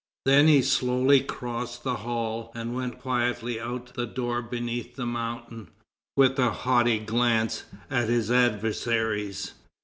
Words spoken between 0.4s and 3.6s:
he slowly crossed the hall and went quietly